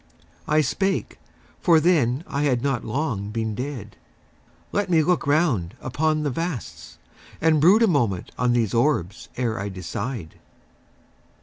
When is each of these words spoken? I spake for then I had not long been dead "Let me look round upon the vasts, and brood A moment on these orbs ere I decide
I 0.47 0.61
spake 0.61 1.19
for 1.59 1.79
then 1.79 2.23
I 2.25 2.41
had 2.41 2.63
not 2.63 2.83
long 2.83 3.29
been 3.29 3.53
dead 3.53 3.97
"Let 4.71 4.89
me 4.89 5.03
look 5.03 5.27
round 5.27 5.75
upon 5.79 6.23
the 6.23 6.31
vasts, 6.31 6.97
and 7.39 7.61
brood 7.61 7.83
A 7.83 7.87
moment 7.87 8.31
on 8.35 8.53
these 8.53 8.73
orbs 8.73 9.29
ere 9.37 9.59
I 9.59 9.69
decide 9.69 10.39